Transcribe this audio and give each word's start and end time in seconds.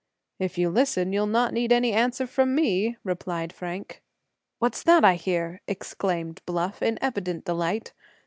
"If 0.39 0.57
you 0.57 0.71
listen 0.71 1.13
you'll 1.13 1.27
not 1.27 1.53
need 1.53 1.71
any 1.71 1.93
answer 1.93 2.25
from 2.25 2.55
me!" 2.55 2.97
replied 3.03 3.53
Frank. 3.53 4.01
"What's 4.57 4.81
that 4.81 5.05
I 5.05 5.13
hear?" 5.13 5.61
exclaimed 5.67 6.41
Bluff, 6.47 6.81
in 6.81 6.97
evident 7.03 7.45
delight. 7.45 7.93